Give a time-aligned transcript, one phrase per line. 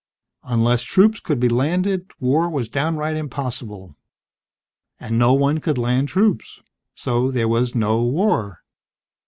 [0.45, 3.95] Unless troops could be landed, war was downright impossible.
[4.99, 6.63] And, no one could land troops,
[6.95, 8.63] so there was no war.